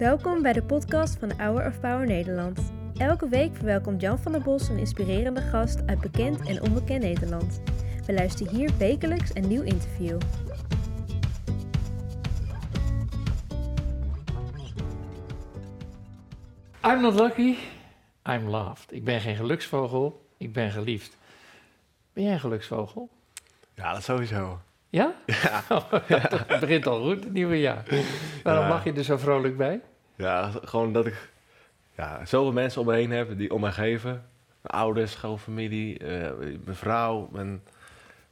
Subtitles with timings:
[0.00, 2.72] Welkom bij de podcast van Hour of Power Nederland.
[2.96, 7.60] Elke week verwelkomt Jan van der Bos een inspirerende gast uit bekend en onbekend Nederland.
[8.06, 10.18] We luisteren hier wekelijks een nieuw interview.
[16.84, 17.56] I'm not lucky,
[18.28, 18.92] I'm loved.
[18.92, 21.16] Ik ben geen geluksvogel, ik ben geliefd.
[22.12, 23.08] Ben jij een geluksvogel?
[23.74, 24.60] Ja, dat sowieso.
[24.88, 25.14] Ja?
[25.26, 25.62] Ja,
[26.46, 27.84] Het begint al goed, het nieuwe jaar.
[28.42, 28.68] Waarom Ja.
[28.70, 29.80] lach je er zo vrolijk bij?
[30.20, 31.28] Ja gewoon dat ik
[31.96, 34.10] ja, zoveel mensen om me heen heb die om mij geven.
[34.60, 36.30] Mijn ouders, schoonfamilie, eh,
[36.64, 37.62] mijn vrouw, mijn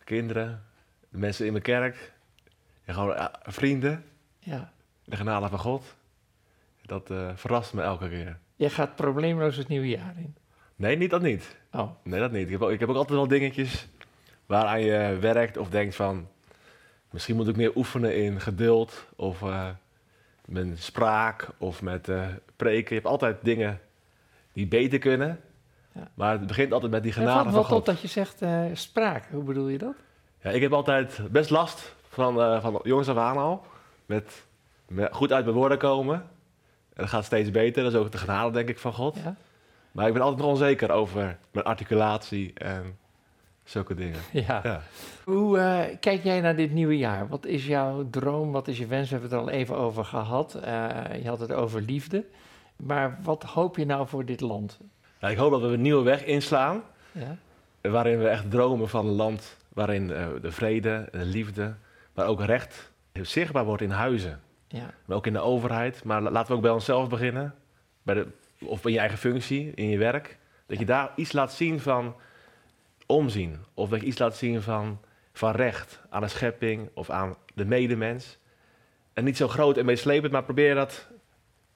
[0.04, 0.62] kinderen,
[1.08, 2.12] de mensen in mijn kerk.
[2.84, 4.04] En gewoon ja, vrienden,
[4.38, 4.72] Ja.
[5.04, 5.94] de genade van God.
[6.82, 8.38] Dat eh, verrast me elke keer.
[8.56, 10.36] Jij gaat probleemloos het nieuwe jaar in.
[10.76, 11.56] Nee, niet dat niet.
[11.72, 12.46] Oh, Nee, dat niet.
[12.46, 13.88] Ik heb, ook, ik heb ook altijd wel dingetjes
[14.46, 16.28] waaraan je werkt of denkt van...
[17.10, 19.68] Misschien moet ik meer oefenen in geduld of eh,
[20.48, 22.88] mijn spraak of met eh, preken.
[22.88, 23.80] Je hebt altijd dingen
[24.52, 25.40] die beter kunnen.
[25.92, 26.08] Ja.
[26.14, 27.86] Maar het begint altijd met die het genade valt van wel op God.
[27.86, 29.24] dat je zegt eh, spraak.
[29.30, 29.94] Hoe bedoel je dat?
[30.42, 33.64] Ja, ik heb altijd best last van, eh, van jongens af aan al.
[34.06, 34.46] Met,
[34.88, 36.14] met goed uit mijn woorden komen.
[36.14, 37.82] En dat gaat steeds beter.
[37.82, 39.16] Dat is ook de genade, denk ik, van God.
[39.24, 39.36] Ja?
[39.92, 42.98] Maar ik ben altijd nog onzeker over mijn articulatie en
[43.68, 44.18] zulke dingen.
[44.46, 44.60] Ja.
[44.62, 44.82] Ja.
[45.24, 47.28] Hoe eh, kijk jij naar dit nieuwe jaar?
[47.28, 48.52] Wat is jouw droom?
[48.52, 49.10] Wat is je wens?
[49.10, 50.54] We hebben het er al even over gehad.
[50.54, 50.90] Eh,
[51.22, 52.24] je had het over liefde.
[52.76, 54.78] Maar wat hoop je nou voor dit land?
[55.20, 56.82] Ja, ik hoop dat we een nieuwe weg inslaan.
[57.12, 57.36] Ja?
[57.90, 61.74] Waarin we echt dromen van een land waarin eh, de vrede, de liefde,
[62.14, 64.40] maar ook recht zichtbaar wordt in huizen.
[64.68, 64.90] Ja.
[65.04, 66.04] Maar ook in de overheid.
[66.04, 67.54] Maar la- laten we ook bij onszelf beginnen.
[68.02, 68.26] Bij de,
[68.64, 70.38] of in je eigen functie, in je werk.
[70.66, 72.14] Dat je daar iets laat zien van
[73.08, 73.58] omzien.
[73.74, 75.00] Of dat je iets laat zien van,
[75.32, 78.38] van recht aan de schepping of aan de medemens.
[79.12, 81.08] En niet zo groot en meeslepend, maar probeer dat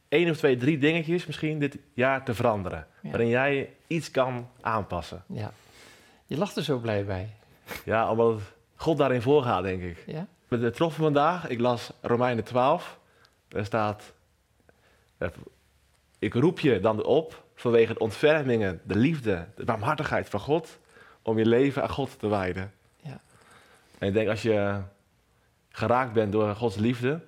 [0.09, 2.87] één of twee, drie dingetjes misschien dit jaar te veranderen.
[3.01, 3.11] Ja.
[3.11, 5.25] Waarin jij iets kan aanpassen.
[5.27, 5.53] ja.
[6.27, 7.29] Je lacht er zo blij bij.
[7.85, 8.41] Ja, omdat
[8.75, 10.03] God daarin voorgaat, denk ik.
[10.07, 10.27] Ja?
[10.49, 12.99] Met de trof vandaag, ik las Romeinen 12.
[13.49, 14.13] Daar staat:
[15.19, 15.29] eh,
[16.19, 20.79] Ik roep je dan op vanwege de ontfermingen, de liefde, de barmhartigheid van God,
[21.23, 22.73] om je leven aan God te wijden.
[22.97, 23.21] Ja.
[23.99, 24.81] En ik denk als je
[25.69, 27.21] geraakt bent door Gods liefde,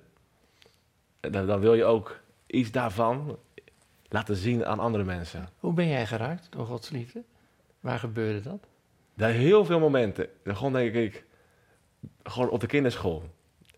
[1.19, 3.37] dan, dan wil je ook iets daarvan
[4.09, 5.49] laten zien aan andere mensen.
[5.59, 7.23] Hoe ben jij geraakt door Gods liefde?
[7.79, 8.67] Waar gebeurde dat?
[9.13, 10.27] Daar heel veel momenten.
[10.43, 11.25] Gewoon denk ik,
[12.23, 13.23] gewoon op de kinderschool.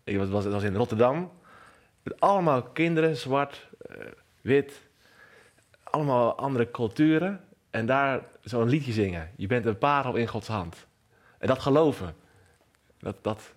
[0.03, 1.31] Ik was, was, was in Rotterdam.
[2.03, 3.95] Met allemaal kinderen, zwart, eh,
[4.41, 4.81] wit.
[5.83, 7.46] Allemaal andere culturen.
[7.77, 9.29] En daar zo'n liedje zingen.
[9.35, 10.85] Je bent een parel in Gods hand.
[11.37, 12.15] En dat geloven.
[12.99, 13.53] Dat, dat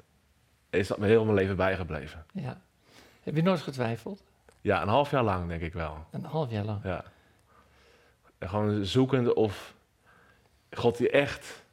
[0.71, 2.25] is me heel mijn leven bijgebleven.
[2.33, 2.61] Ja.
[3.23, 4.23] Heb je nooit getwijfeld?
[4.61, 6.07] Ja, een half jaar lang denk ik wel.
[6.11, 6.81] Een half jaar lang.
[6.85, 7.05] Ja.
[8.39, 9.75] En gewoon zoekende of
[10.71, 11.65] God je echt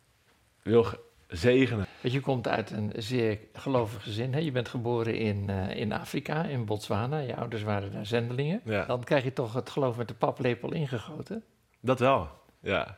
[0.61, 1.85] wil ge- zegenen.
[2.01, 4.33] Want je komt uit een zeer gelovig gezin.
[4.33, 4.39] Hè?
[4.39, 7.17] Je bent geboren in, eh, in Afrika, in Botswana.
[7.17, 8.61] Je ouders waren daar zendelingen.
[8.63, 8.85] Ja.
[8.85, 11.43] Dan krijg je toch het geloof met de paplepel ingegoten.
[11.87, 12.97] Dat wel, ja.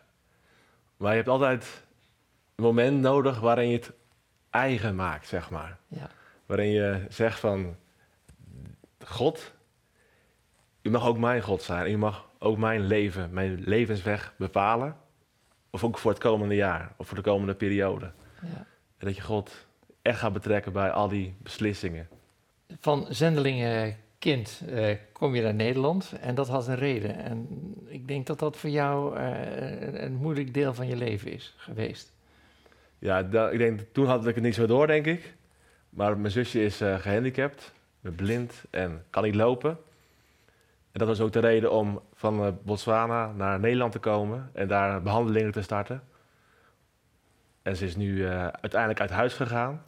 [0.98, 1.84] Maar je hebt altijd
[2.56, 3.92] een moment nodig waarin je het
[4.50, 5.78] eigen maakt, zeg maar.
[5.88, 6.10] Ja.
[6.46, 7.76] Waarin je zegt van,
[9.06, 9.54] God,
[10.82, 11.86] u mag ook mijn God zijn.
[11.86, 14.98] En u mag ook mijn leven, mijn levensweg bepalen.
[15.70, 18.12] Of ook voor het komende jaar, of voor de komende periode.
[18.42, 18.66] Ja.
[18.98, 19.68] En dat je God
[20.02, 22.08] echt gaat betrekken bij al die beslissingen.
[22.80, 23.08] Van
[24.20, 27.16] zendelingenkind eh, kom je naar Nederland en dat had een reden.
[27.16, 27.48] En
[27.86, 32.14] ik denk dat dat voor jou eh, een, moeilijk deel van je leven is geweest.
[33.00, 35.36] Ja, da- ik denk, toen had ik het niet zo door, denk ik.
[35.90, 39.78] Maar mijn zusje is eh, gehandicapt, blind en kan niet lopen.
[40.92, 45.02] En dat was ook de reden om van Botswana naar Nederland te komen en daar
[45.02, 46.04] behandelingen te starten.
[47.62, 49.84] En ze is nu uiteindelijk uit huis gegaan.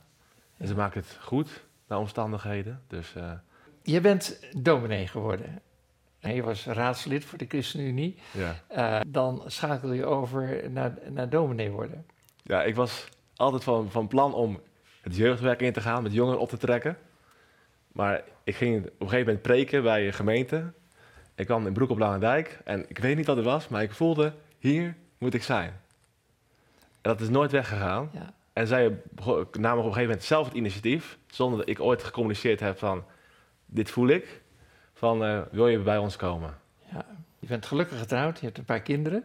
[0.57, 2.81] En ze maakt het goed naar omstandigheden.
[2.87, 3.15] Dus
[3.83, 5.61] Je bent dominee geworden.
[6.19, 8.17] En je was raadslid voor de ChristenUnie.
[8.31, 8.55] ja.
[8.67, 12.05] Eh, dan schakel je over naar, naar dominee worden.
[12.43, 14.59] ja, ik was altijd van, van plan om
[15.01, 16.97] het jeugdwerk in te gaan, met jongeren op te trekken.
[17.91, 20.73] Maar ik ging op een gegeven moment preken bij een gemeente.
[21.35, 23.91] Ik kwam in Broek op Langendijk en ik weet niet wat het was, maar ik
[23.91, 25.69] voelde, hier moet ik zijn.
[27.01, 28.09] En dat is nooit weggegaan.
[28.13, 28.33] Ja.
[28.53, 29.01] En zij
[29.51, 33.03] namen op een gegeven moment zelf het initiatief, zonder dat ik ooit gecommuniceerd heb van,
[33.73, 34.41] dit voel ik,
[34.93, 36.57] van eh, wil je bij ons komen?
[36.91, 37.05] Ja,
[37.39, 39.23] je bent gelukkig getrouwd, je hebt een paar kinderen.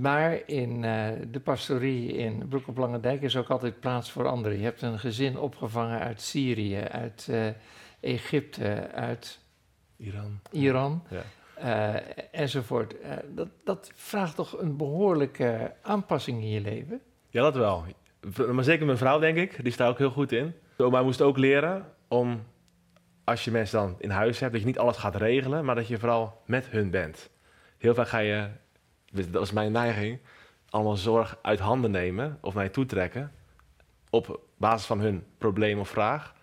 [0.00, 4.58] Maar in eh, de pastorie in Broek op Langendijk is ook altijd plaats voor anderen.
[4.58, 7.46] Je hebt een gezin opgevangen uit Syrië, uit eh,
[8.00, 9.38] Egypte, uit
[9.96, 10.40] Iran.
[10.50, 11.22] Iran Ja.
[12.30, 12.94] enzovoort.
[13.28, 17.00] Dat, dat vraagt toch een behoorlijke aanpassing in je leven?
[17.28, 17.84] Ja, dat wel.
[18.52, 20.54] Maar zeker mijn vrouw, denk ik, die staat ook heel goed in.
[20.76, 22.42] Oma moest ook leren om,
[23.24, 25.88] als je mensen dan in huis hebt, dat je niet alles gaat regelen, maar dat
[25.88, 27.30] je vooral met hun bent.
[27.78, 28.48] Heel vaak ga je,
[29.30, 30.18] dat is mijn neiging,
[30.68, 33.32] allemaal zorg uit handen nemen of naar je toe trekken
[34.10, 36.34] op basis van hun probleem of vraag.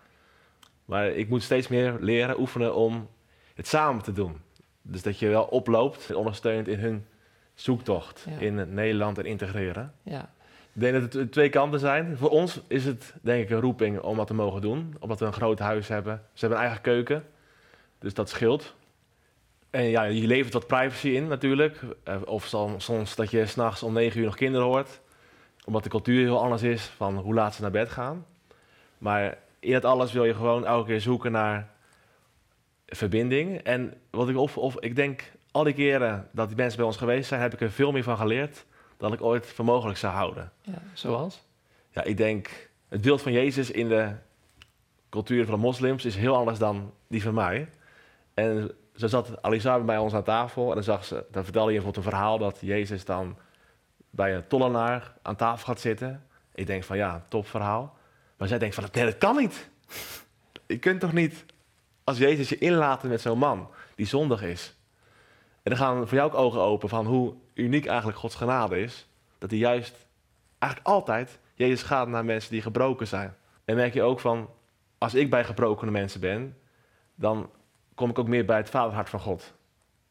[0.84, 3.08] Maar ik moet steeds meer leren, oefenen om
[3.54, 4.40] het samen te doen.
[4.82, 7.06] Dus dat je wel oploopt en ondersteunt in hun
[7.54, 8.38] zoektocht Ja.
[8.38, 9.94] in Nederland en integreren.
[10.02, 10.30] Ja,
[10.74, 12.16] Ik denk dat het twee kanten zijn.
[12.16, 14.96] Voor ons is het denk ik een roeping om dat te mogen doen.
[14.98, 16.22] Omdat we een groot huis hebben.
[16.32, 17.24] Ze hebben een eigen keuken.
[17.98, 18.74] Dus dat scheelt.
[19.70, 21.80] En ja, je levert wat privacy in natuurlijk.
[22.04, 25.00] Eh, Of soms, dat je s'nachts om negen uur nog kinderen hoort.
[25.64, 28.26] Omdat de cultuur heel anders is van hoe laat ze naar bed gaan.
[28.98, 31.68] Maar in het alles wil je gewoon elke keer zoeken naar
[32.86, 33.58] verbinding.
[33.58, 36.96] En wat ik, of, of, ik denk, al die keren dat die mensen bij ons
[36.96, 38.64] geweest zijn, heb ik er veel meer van geleerd
[39.02, 40.52] dan ik ooit voor mogelijk zou houden.
[40.60, 41.42] ja, zoals?
[41.90, 44.12] Ja, ik denk, het beeld van Jezus in de
[45.08, 47.68] cultuur van de moslims is heel anders dan die van mij.
[48.34, 51.76] En zo zat Alisa bij ons aan tafel en dan, zag ze, dan vertelde je
[51.76, 53.36] bijvoorbeeld een verhaal dat Jezus dan
[54.10, 56.26] bij een tollenaar aan tafel gaat zitten.
[56.54, 57.96] Ik denk van ja, top verhaal.
[58.36, 59.70] Maar zij denkt van nee, dat kan niet.
[60.66, 61.44] Je kunt toch niet
[62.04, 64.74] als Jezus je inlaten met zo'n man die zondig is.
[65.62, 69.08] En dan gaan voor jou ook ogen open van hoe uniek eigenlijk Gods genade is.
[69.38, 70.06] Dat hij juist
[70.58, 73.34] eigenlijk altijd Jezus gaat naar mensen die gebroken zijn.
[73.64, 74.50] En merk je ook van,
[74.98, 76.56] als ik bij gebrokene mensen ben,
[77.14, 77.50] dan
[77.94, 79.52] kom ik ook meer bij het vaderhart van God.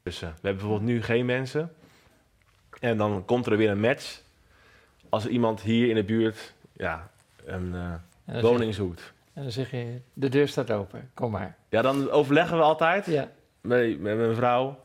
[0.04, 1.74] Dus eh, we hebben bijvoorbeeld nu geen mensen.
[2.80, 4.22] En dan komt er weer een match.
[5.10, 7.10] Als er iemand hier in de buurt ja,
[7.46, 7.76] een
[8.26, 9.14] eh, woning zoekt.
[9.34, 11.58] En dan zeg je, de deur staat open, kom maar.
[11.70, 13.32] Ja, dan overleggen we altijd Ja,
[13.62, 14.80] met, met mijn vrouw.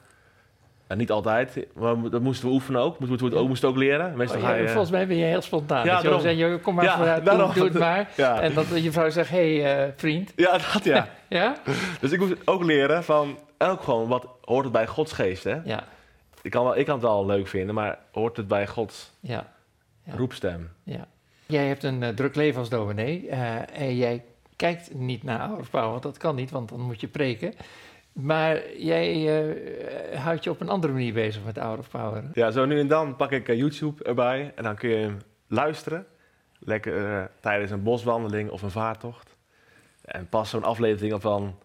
[0.87, 2.99] En niet altijd, maar dat moesten we oefenen ook.
[2.99, 4.17] Moesten we het ook, moesten ook leren.
[4.17, 5.85] Meestal Oh, ja, je, volgens mij ben je heel spontaan.
[5.85, 7.47] Ja, dat je zegt, kom maar Ja, vooruit, daarom.
[7.47, 8.09] doe, doe het maar.
[8.17, 8.41] ja.
[8.41, 10.33] En dat je vrouw zegt, hé hey, eh, vriend.
[10.37, 11.09] ja, dat ja.
[11.29, 11.57] Ja?
[12.01, 15.45] Dus ik moest ook leren van, en ook gewoon, wat hoort het bij Gods geest,
[15.45, 15.57] hè?
[15.65, 15.85] Ja,
[16.43, 19.53] Ik kan, wel, ik kan het wel leuk vinden, maar hoort het bij Gods ja,
[20.05, 20.71] roepstem?
[20.83, 21.07] ja.
[21.47, 23.29] Jij hebt een eh, druk leven als dominee.
[23.29, 24.25] eh, en jij
[24.57, 27.55] kijkt niet naar Power, want dat kan niet, want dan moet je preken.
[28.17, 32.25] Maar jij eh, houdt je op een andere manier bezig met Hour of Power.
[32.33, 35.19] Ja, zo nu en dan pak ik eh, YouTube erbij en dan kun je hem
[35.47, 36.07] luisteren.
[36.59, 39.37] Lekker eh, tijdens een boswandeling of een vaartocht.
[40.05, 41.59] En pas zo'n aflevering van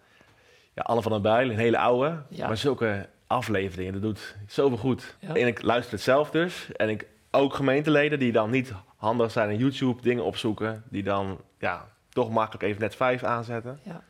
[0.74, 2.22] ja, Anne van der Bijl, een hele oude.
[2.30, 2.48] Ja.
[2.48, 5.16] Maar zulke afleveringen, dat doet zoveel goed.
[5.20, 5.36] Ja.
[5.36, 6.72] En ik luister het zelf dus.
[6.72, 10.84] En ik ook gemeenteleden die dan niet handig zijn in YouTube dingen opzoeken.
[10.90, 13.80] Die dan ja, toch makkelijk even net vijf aanzetten.
[13.84, 14.04] Ja.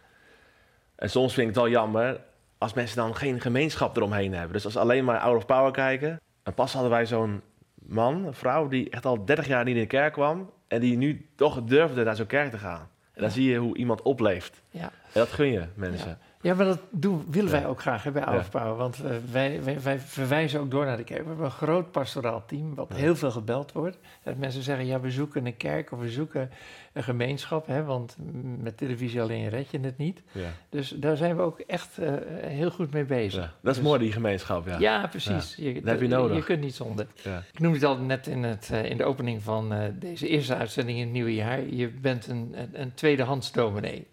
[0.95, 2.29] En soms vind ik het wel jammer
[2.61, 4.53] als mensen dan geen gemeenschap eromheen hebben.
[4.53, 6.19] Dus als ze alleen maar Out of Power kijken.
[6.43, 7.41] En pas hadden wij zo'n
[7.75, 10.49] man, een vrouw, die echt al 30 jaar niet in de kerk kwam.
[10.67, 12.79] En die nu toch durfde naar zo'n kerk te gaan.
[12.79, 12.87] En
[13.21, 13.29] dan Ja.
[13.29, 14.61] zie je hoe iemand opleeft.
[14.69, 14.81] Ja.
[14.81, 16.09] En dat gun je mensen.
[16.09, 17.67] Ja, maar dat doen, willen wij Ja.
[17.67, 18.75] ook graag hè, bij Power.
[18.75, 21.21] Want eh, wij, wij, wij verwijzen ook door naar de kerk.
[21.21, 22.95] We hebben een groot pastoraal team, wat Ja.
[22.95, 23.97] heel veel gebeld wordt.
[24.23, 26.49] Dat mensen zeggen, ja, we zoeken een kerk of we zoeken
[26.93, 27.67] een gemeenschap.
[27.67, 28.17] Hè, want
[28.59, 30.21] met televisie alleen red je het niet.
[30.31, 30.49] Ja.
[30.69, 33.44] Dus daar zijn we ook echt eh, heel goed mee bezig.
[33.44, 33.54] Ja.
[33.61, 34.68] Dat is Dus- mooi, die gemeenschap.
[34.68, 34.80] Ja.
[34.80, 35.56] Ja, precies.
[35.56, 36.37] Je, Dat heb je nodig.
[36.37, 37.07] Je kunt niet zonder.
[37.23, 37.44] Ja.
[37.54, 40.97] Ik noemde het al net in, het, eh, in de opening van deze eerste uitzending
[40.97, 41.61] in het nieuwe jaar.
[41.66, 44.07] Je bent een, een, een tweedehands dominee.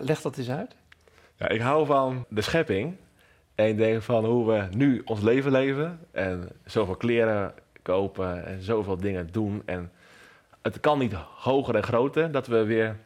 [0.00, 0.74] Leg dat eens uit.
[1.36, 2.96] Ja, ik hou van de schepping.
[3.54, 6.00] En ik denk van hoe we nu ons leven leven.
[6.10, 9.62] En zoveel kleren kopen en zoveel dingen doen.
[9.64, 9.92] En
[10.62, 12.96] het kan niet hoger en groter dat we weer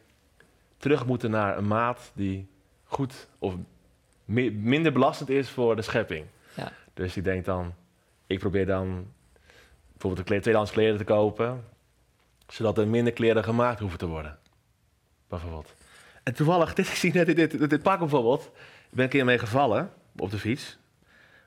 [0.77, 2.47] terug moeten naar een maat die
[2.83, 3.55] goed of
[4.25, 6.25] mi- minder belastend is voor de schepping.
[6.53, 6.71] Ja.
[6.93, 7.73] Dus ik denk dan,
[8.27, 9.07] ik probeer dan
[9.91, 11.63] bijvoorbeeld een tweedehands kleren te kopen.
[12.47, 14.37] Zodat er minder kleren gemaakt hoeven te worden.
[15.27, 15.73] Bijvoorbeeld.
[16.23, 18.43] En toevallig, dit, ik zie net dit, dit, dit pak bijvoorbeeld.
[18.89, 20.77] Ik ben een keer mee gevallen op de fiets.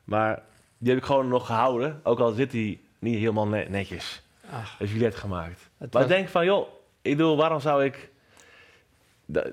[0.04, 0.42] Maar
[0.78, 2.00] die heb ik gewoon nog gehouden.
[2.02, 4.22] Ook al zit die niet helemaal ne- netjes.
[4.50, 5.68] Ach, Een gilet gemaakt.
[5.78, 6.68] Maar was- ik denk van, joh,
[7.02, 8.10] ik bedoel, waarom zou ik...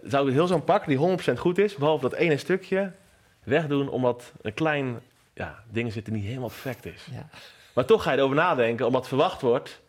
[0.04, 2.92] Zou ik heel zo'n pak die 100% goed is, behalve dat ene stukje,
[3.44, 5.00] wegdoen omdat een klein
[5.34, 7.08] ja, ding zit die niet helemaal perfect is.
[7.12, 7.28] ja.
[7.74, 9.82] Maar toch ga je erover nadenken, omdat verwacht wordt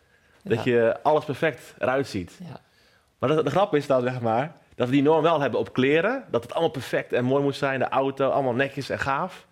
[0.43, 0.71] dat Ja.
[0.71, 2.39] je alles perfect eruit ziet.
[2.43, 2.59] Ja.
[3.19, 5.73] Maar de, de grap is dan, zeg maar, dat we die norm wel hebben op
[5.73, 6.23] kleren.
[6.31, 9.47] Dat het allemaal perfect en mooi moet zijn, de auto, allemaal netjes en gaaf.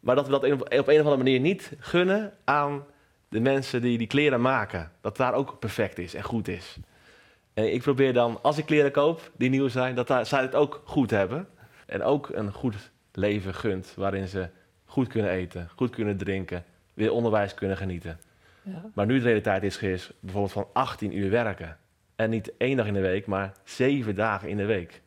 [0.00, 2.84] Maar dat we dat op, een of andere manier niet gunnen aan
[3.28, 4.92] de mensen die die kleren maken.
[5.00, 6.78] Dat daar ook perfect is en goed is.
[7.54, 10.54] En ik probeer dan, als ik kleren koop die nieuw zijn, dat daar, zij het
[10.54, 11.48] ook goed hebben.
[11.86, 14.48] En ook een goed leven gunt waarin ze
[14.84, 18.20] goed kunnen eten, goed kunnen drinken, weer onderwijs kunnen genieten.
[18.62, 18.90] Ja.
[18.94, 21.76] Maar nu de realiteit is, is bijvoorbeeld van 18 uur werken.
[22.18, 25.02] En niet één dag in de week, maar zeven dagen in de week.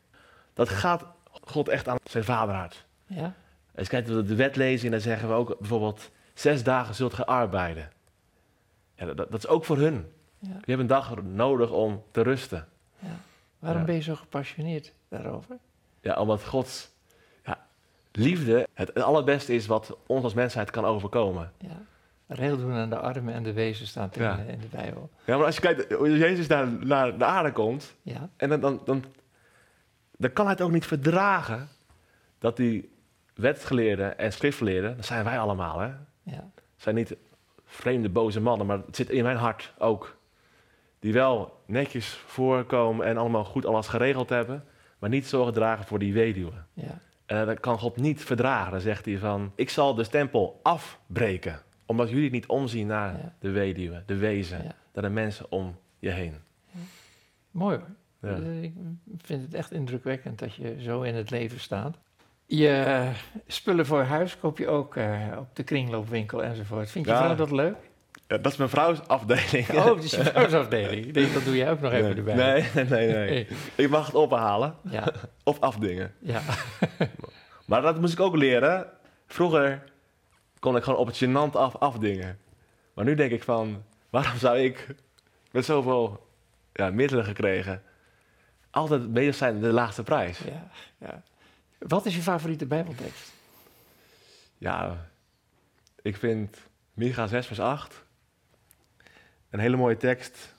[0.54, 2.86] Dat gaat God echt aan zijn vaderhart.
[3.06, 3.34] Ja.
[3.74, 6.10] Als je kijkt naar de wet lezen, en dan zeggen we ook bijvoorbeeld...
[6.34, 7.90] zes dagen zult ge arbeiden.
[8.94, 10.12] Ja, dat, dat is ook voor hun.
[10.38, 10.48] Ja.
[10.48, 12.68] Je hebt een dag nodig om te rusten.
[12.98, 13.20] ja.
[13.58, 15.58] Waarom ben je zo gepassioneerd daarover?
[16.00, 16.90] Ja, omdat Gods
[17.44, 17.66] ja,
[18.12, 21.52] liefde het allerbeste is wat ons als mensheid kan overkomen.
[21.58, 21.82] Ja.
[22.34, 24.36] Reel doen aan de armen en de wezen staat in, Ja.
[24.36, 25.10] de, in de Bijbel.
[25.24, 27.94] Ja, maar als je kijkt hoe Jezus naar, naar de aarde komt...
[28.02, 28.28] Ja.
[28.36, 29.04] en dan, dan, dan,
[30.16, 31.68] dan kan hij het ook niet verdragen...
[32.38, 32.90] dat die
[33.34, 34.96] wetgeleerden en schriftgeleerden...
[34.96, 35.90] dat zijn wij allemaal, hè...
[36.22, 36.50] Ja.
[36.76, 37.16] zijn niet
[37.64, 40.16] vreemde, boze mannen, maar het zit in mijn hart ook.
[40.98, 44.64] Die wel netjes voorkomen en allemaal goed alles geregeld hebben,
[44.98, 46.52] maar niet zorgen dragen voor die weduwe.
[46.72, 46.98] Ja.
[47.26, 48.70] En dat kan God niet verdragen.
[48.70, 53.34] Dan zegt hij van, ik zal de stempel afbreken, omdat jullie niet omzien naar Ja.
[53.38, 54.74] de weduwe, de wezen, Ja.
[54.94, 56.34] naar de mensen om je heen.
[57.50, 58.30] Mooi hoor.
[58.62, 61.96] Ik vind het echt indrukwekkend dat je zo in het leven staat.
[62.46, 63.08] Je eh,
[63.46, 66.90] spullen voor huis koop je ook eh, op de kringloopwinkel enzovoort.
[66.90, 67.76] Vind je vrouw dat leuk?
[68.26, 69.68] Ja, dat is mijn vrouws afdeling.
[69.70, 71.06] Oh, dat is je vrouwsafdeling.
[71.06, 72.34] Ik denk, dat doe jij ook nog even erbij.
[72.34, 73.28] nee, nee, nee, nee.
[73.30, 73.46] Nee.
[73.74, 75.12] Ik mag het ophalen Ja,
[75.44, 76.14] of afdingen.
[76.18, 76.40] ja.
[77.66, 78.86] Maar dat moest ik ook leren.
[79.26, 79.82] Vroeger
[80.62, 82.38] kon ik gewoon op het gênant af afdingen.
[82.94, 84.86] Maar nu denk ik van, waarom zou ik
[85.50, 86.26] met zoveel
[86.72, 87.82] ja, middelen gekregen
[88.70, 90.38] altijd bezig zijn met de laagste prijs?
[90.38, 91.22] ja, ja.
[91.78, 93.32] Wat is je favoriete bijbeltekst?
[94.58, 95.08] Ja,
[96.02, 96.56] ik vind
[96.92, 98.04] Micha 6 vers 8
[99.50, 100.54] een hele mooie tekst.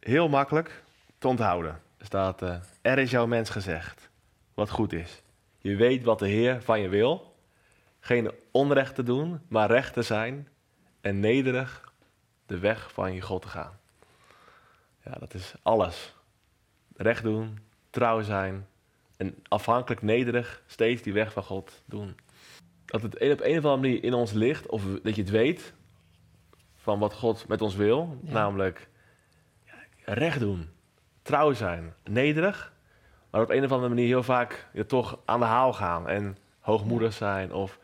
[0.00, 0.82] Heel makkelijk
[1.18, 1.80] te onthouden.
[1.98, 4.08] Er staat, eh, er is jouw mens gezegd
[4.54, 5.22] wat goed is.
[5.58, 7.27] Je weet wat de Heer van je wil.
[8.08, 10.48] Geen onrecht te doen, maar recht te zijn.
[11.00, 11.92] En nederig
[12.46, 13.78] de weg van je God te gaan.
[15.04, 16.14] Ja, dat is alles.
[16.96, 17.58] Recht doen,
[17.90, 18.66] trouw zijn.
[19.16, 22.16] En afhankelijk nederig steeds die weg van God doen
[22.84, 25.74] dat het op een of andere manier in ons ligt, of dat je het weet
[26.76, 28.32] van wat God met ons wil, Ja.
[28.32, 28.88] namelijk
[29.64, 29.74] ja,
[30.14, 30.68] recht doen,
[31.22, 32.72] trouw zijn, nederig,
[33.30, 36.36] maar op een of andere manier heel vaak ja, toch aan de haal gaan en
[36.60, 37.78] hoogmoedig zijn, of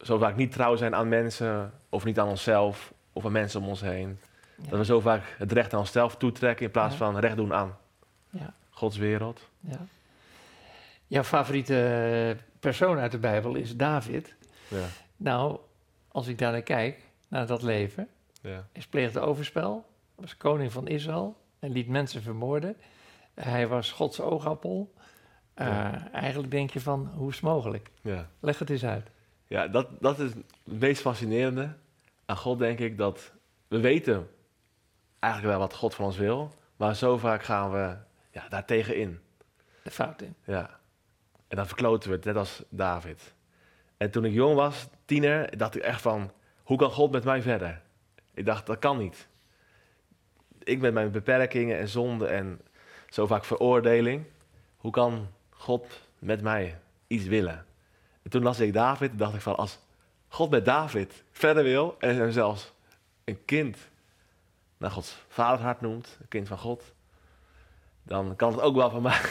[0.00, 3.68] zo vaak niet trouw zijn aan mensen, of niet aan onszelf, of aan mensen om
[3.68, 4.18] ons heen.
[4.62, 4.68] Ja.
[4.70, 6.98] Dat we zo vaak het recht aan onszelf toetrekken in plaats Ja.
[6.98, 7.76] van recht doen aan
[8.30, 8.54] Ja.
[8.70, 9.48] Gods wereld.
[9.60, 9.78] Ja.
[11.06, 14.34] Jouw favoriete persoon uit de Bijbel is David.
[14.68, 14.84] Ja,
[15.16, 15.58] Nou,
[16.08, 18.08] als ik daar naar kijk, naar dat leven,
[18.40, 18.66] ja.
[18.72, 22.76] hij pleegde overspel, was koning van Israël en liet mensen vermoorden.
[23.34, 24.94] Hij was Gods oogappel.
[25.54, 25.92] Eh.
[26.12, 27.90] Eigenlijk denk je van, hoe is het mogelijk?
[28.00, 28.28] ja.
[28.40, 29.10] Leg het eens uit.
[29.46, 31.74] Ja, dat, dat is het meest fascinerende
[32.24, 32.98] aan God, denk ik.
[32.98, 33.32] Dat
[33.68, 34.28] we weten
[35.18, 36.52] eigenlijk wel wat God van ons wil.
[36.76, 37.96] Maar zo vaak gaan we
[38.30, 39.20] ja, daar tegenin.
[39.82, 40.34] De fout in.
[40.44, 40.80] Ja.
[41.48, 43.34] En dan verkloten we het, net als David.
[43.96, 46.30] En toen ik jong was, tiener, dacht ik echt van...
[46.62, 47.82] Hoe kan God met mij verder?
[48.34, 49.28] Ik dacht, dat kan niet.
[50.62, 52.60] Ik met mijn beperkingen en zonden en
[53.08, 54.24] zo vaak veroordeling.
[54.76, 57.66] Hoe kan God met mij iets willen?
[58.26, 59.56] En toen las ik David en dacht ik van...
[59.56, 59.78] Als
[60.28, 62.72] God met David verder wil en hem zelfs
[63.24, 63.78] een kind
[64.76, 66.16] naar Gods vaderhart noemt...
[66.20, 66.94] Een kind van God...
[68.02, 69.20] Dan kan het ook wel van mij.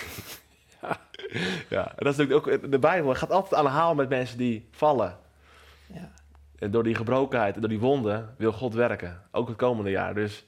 [1.69, 4.37] Ja, en dat is natuurlijk ook de Bijbel gaat altijd aan de haal met mensen
[4.37, 5.17] die vallen.
[5.87, 6.11] Ja.
[6.59, 9.21] En door die gebrokenheid en door die wonden wil God werken.
[9.31, 10.13] Ook het komende jaar.
[10.13, 10.45] Dus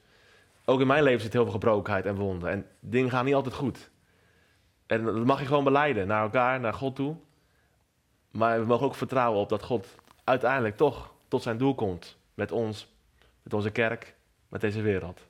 [0.65, 2.49] ook in mijn leven zit heel veel gebrokenheid en wonden.
[2.49, 3.89] En dingen gaan niet altijd goed.
[4.85, 7.15] En dat mag je gewoon beleiden naar elkaar, naar God toe.
[8.37, 12.17] Maar we mogen ook vertrouwen op dat God uiteindelijk toch tot zijn doel komt.
[12.33, 12.93] Met ons,
[13.43, 14.15] met onze kerk,
[14.47, 15.21] met deze wereld.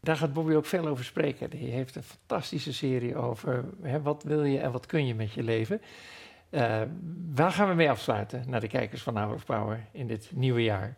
[0.00, 1.50] Daar gaat Bobby ook veel over spreken.
[1.50, 5.32] Die heeft een fantastische serie over hè, wat wil je en wat kun je met
[5.32, 5.80] je leven.
[6.50, 6.82] Eh,
[7.34, 10.62] waar gaan we mee afsluiten naar de kijkers van Hour of Power in dit nieuwe
[10.62, 10.96] jaar?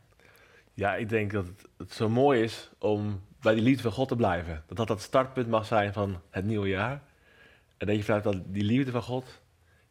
[0.74, 4.08] Ja, ik denk dat het, het zo mooi is om bij die liefde van God
[4.08, 4.62] te blijven.
[4.66, 7.02] Dat dat het startpunt mag zijn van het nieuwe jaar.
[7.76, 9.42] En dat je vanuit dat die liefde van God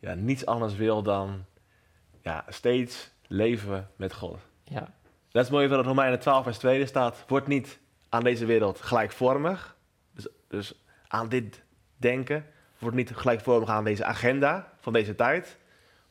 [0.03, 1.45] ja, niets anders wil dan
[2.21, 4.39] ja, steeds leven met God.
[4.63, 4.93] Ja,
[5.31, 7.23] Dat is mooi in Romeinen 12 vers 2 staat.
[7.27, 7.79] Word niet
[8.09, 9.75] aan deze wereld gelijkvormig.
[10.11, 11.63] Dus, dus aan dit
[11.97, 12.45] denken.
[12.77, 15.57] Word niet gelijkvormig aan deze agenda van deze tijd.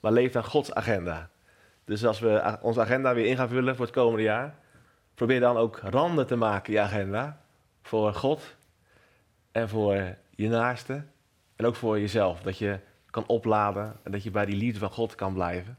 [0.00, 1.30] Maar leef naar Gods agenda.
[1.84, 4.54] Dus als we onze agenda weer in gaan vullen voor het komende jaar.
[5.14, 7.40] Probeer dan ook randen te maken in je agenda.
[7.82, 8.56] Voor God.
[9.50, 11.04] En voor je naaste.
[11.56, 12.40] En ook voor jezelf.
[12.40, 12.78] Dat je
[13.12, 13.96] kan opladen.
[14.02, 15.78] En dat je bij die liefde van God kan blijven.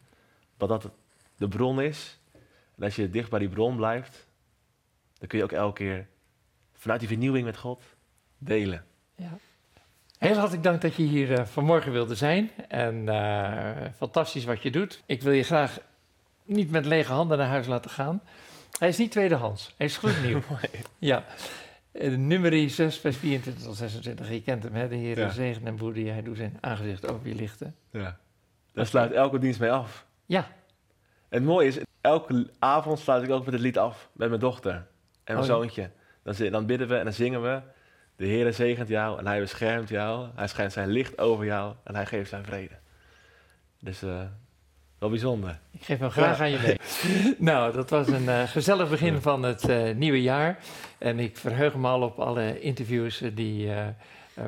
[0.58, 0.90] Dat dat
[1.38, 2.20] de bron is.
[2.76, 4.28] En als je dicht bij die bron blijft,
[5.18, 6.08] dan kun je ook elke keer
[6.74, 7.84] vanuit die vernieuwing met God
[8.38, 8.86] delen.
[9.16, 9.38] Ja.
[10.18, 12.52] Heel hartelijk dank dat je hier uh, vanmorgen wilde zijn.
[12.68, 15.04] En uh, fantastisch wat je doet.
[15.06, 15.80] Ik wil je graag
[16.44, 18.22] niet met lege handen naar huis laten gaan.
[18.80, 20.42] Hij is niet tweedehands, hij is gloednieuw.
[21.00, 21.26] ja.
[21.94, 24.30] Uh, nummer 6, vers 24 tot 26.
[24.30, 24.88] Je kent hem, hè?
[24.88, 25.30] De Heer ja.
[25.30, 26.10] zegen en boede.
[26.10, 27.76] Hij doet zijn aangezicht over je lichten.
[27.92, 28.18] Ja.
[28.74, 30.06] Daar sluit elke dienst mee af.
[30.26, 30.48] Ja.
[31.30, 34.42] En het mooie is, elke avond sluit ik ook met het lied af met mijn
[34.42, 34.86] dochter en
[35.24, 35.90] mijn oh, zoontje.
[36.24, 37.62] Dan, dan bidden we en dan zingen we.
[38.16, 40.30] De Heer zegent jou en hij beschermt jou.
[40.36, 42.76] Hij schijnt zijn licht over jou en hij geeft zijn vrede.
[43.80, 44.22] Dus uh,
[45.04, 45.60] wel bijzonder.
[45.72, 46.78] Ik geef hem graag aan je mee.
[47.52, 50.60] nou, dat was een uh, gezellig begin van het uh, nieuwe jaar.
[50.98, 53.70] En ik verheug me al op alle interviews die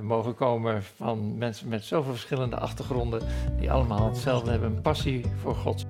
[0.01, 3.21] mogen komen van mensen met zoveel verschillende achtergronden.
[3.59, 5.85] Die allemaal hetzelfde hebben, een passie voor God.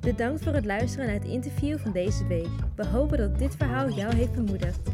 [0.00, 2.48] Bedankt voor het luisteren naar het interview van deze week.
[2.76, 4.93] We hopen dat dit verhaal jou heeft bemoedigd.